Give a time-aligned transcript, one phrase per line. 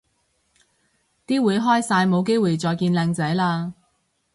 [1.27, 3.73] 啲會開晒冇機會再見靚仔嘞